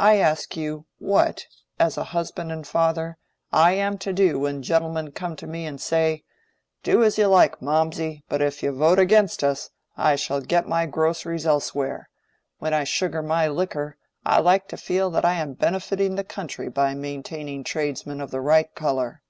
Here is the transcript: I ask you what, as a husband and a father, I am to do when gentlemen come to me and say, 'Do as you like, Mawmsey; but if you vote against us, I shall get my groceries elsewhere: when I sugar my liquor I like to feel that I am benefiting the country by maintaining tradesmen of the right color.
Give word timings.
I 0.00 0.16
ask 0.16 0.56
you 0.56 0.86
what, 0.98 1.46
as 1.78 1.96
a 1.96 2.02
husband 2.10 2.50
and 2.50 2.62
a 2.64 2.68
father, 2.68 3.16
I 3.52 3.74
am 3.74 3.96
to 3.98 4.12
do 4.12 4.40
when 4.40 4.60
gentlemen 4.60 5.12
come 5.12 5.36
to 5.36 5.46
me 5.46 5.66
and 5.66 5.80
say, 5.80 6.24
'Do 6.82 7.04
as 7.04 7.16
you 7.16 7.28
like, 7.28 7.62
Mawmsey; 7.62 8.24
but 8.28 8.42
if 8.42 8.60
you 8.60 8.72
vote 8.72 8.98
against 8.98 9.44
us, 9.44 9.70
I 9.96 10.16
shall 10.16 10.40
get 10.40 10.66
my 10.66 10.86
groceries 10.86 11.46
elsewhere: 11.46 12.08
when 12.58 12.74
I 12.74 12.82
sugar 12.82 13.22
my 13.22 13.46
liquor 13.46 13.96
I 14.26 14.40
like 14.40 14.66
to 14.70 14.76
feel 14.76 15.10
that 15.10 15.24
I 15.24 15.34
am 15.34 15.52
benefiting 15.52 16.16
the 16.16 16.24
country 16.24 16.68
by 16.68 16.94
maintaining 16.94 17.62
tradesmen 17.62 18.20
of 18.20 18.32
the 18.32 18.40
right 18.40 18.74
color. 18.74 19.22